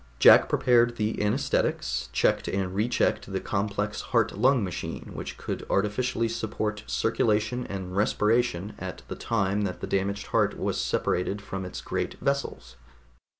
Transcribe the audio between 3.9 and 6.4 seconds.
heart lung machine which could artificially